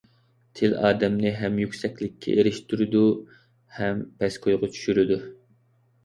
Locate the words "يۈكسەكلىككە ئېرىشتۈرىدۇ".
1.63-3.01